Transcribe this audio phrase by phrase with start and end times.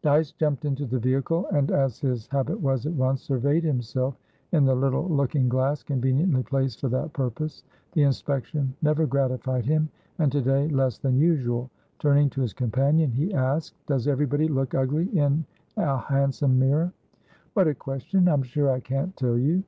[0.00, 4.18] Dyce jumped into the vehicle, and, as his habit was, at once surveyed himself
[4.52, 7.64] in the little looking glass conveniently placed for that purpose.
[7.92, 11.68] The inspection never gratified him, and to day less than usual.
[11.98, 15.44] Turning to his companion, he asked: "Does everybody look ugly in
[15.76, 16.90] a hansom mirror?"
[17.52, 18.26] "What a question!
[18.26, 19.64] I'm sure I can't tell you."